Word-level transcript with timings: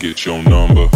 get 0.00 0.24
your 0.24 0.42
number. 0.44 0.88